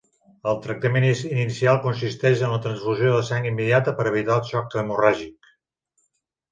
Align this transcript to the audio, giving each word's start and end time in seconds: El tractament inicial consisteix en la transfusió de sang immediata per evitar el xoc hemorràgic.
El 0.51 0.55
tractament 0.61 1.05
inicial 1.09 1.77
consisteix 1.83 2.41
en 2.47 2.55
la 2.55 2.59
transfusió 2.65 3.13
de 3.19 3.23
sang 3.31 3.47
immediata 3.53 3.95
per 4.01 4.09
evitar 4.15 4.41
el 4.41 4.47
xoc 4.53 4.81
hemorràgic. 4.83 5.55